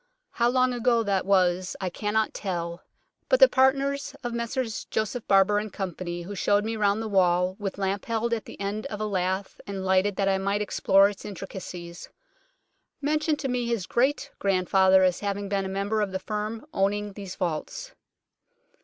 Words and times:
How 0.31 0.49
long 0.49 0.73
ago 0.73 1.03
that 1.03 1.27
was 1.27 1.75
I 1.79 1.91
cannot 1.91 2.33
tell, 2.33 2.81
but 3.29 3.39
the 3.39 3.47
partner 3.47 3.95
of 4.23 4.33
Messrs 4.33 4.85
Joseph 4.85 5.27
Barber 5.27 5.63
& 5.69 5.69
Co. 5.69 5.91
who 5.95 6.33
showed 6.33 6.65
me 6.65 6.75
round 6.75 7.03
the 7.03 7.07
wall, 7.07 7.55
with 7.59 7.77
lamp 7.77 8.05
held 8.05 8.33
at 8.33 8.45
the 8.45 8.59
end 8.59 8.87
of 8.87 8.99
a 8.99 9.05
lath 9.05 9.61
and 9.67 9.85
lighted 9.85 10.15
that 10.15 10.27
I 10.27 10.39
might 10.39 10.59
explore 10.63 11.09
its 11.09 11.23
intricacies, 11.23 12.09
mentioned 12.99 13.37
to 13.41 13.47
me 13.47 13.67
his 13.67 13.85
great 13.85 14.31
grandfather 14.39 15.03
as 15.03 15.19
having 15.19 15.47
been 15.47 15.65
a 15.65 15.69
member 15.69 16.01
of 16.01 16.11
the 16.11 16.17
firm 16.17 16.65
owning 16.73 17.13
these 17.13 17.35
vaults. 17.35 17.91